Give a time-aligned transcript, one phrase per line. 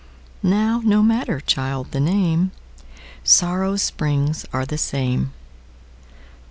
[0.41, 5.31] Now no matter, child, the name:Sórrow's spríngs áre the same.